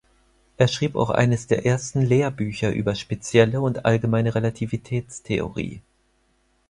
Er 0.57 0.67
schrieb 0.67 0.95
auch 0.95 1.11
eines 1.11 1.45
der 1.45 1.63
ersten 1.63 2.01
Lehrbücher 2.01 2.73
über 2.73 2.95
spezielle 2.95 3.61
und 3.61 3.85
allgemeine 3.85 4.33
Relativitätstheorie. 4.33 5.83